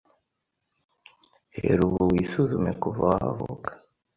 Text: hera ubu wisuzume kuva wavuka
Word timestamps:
hera 1.55 1.81
ubu 1.87 2.01
wisuzume 2.11 2.71
kuva 2.81 3.01
wavuka 3.11 3.71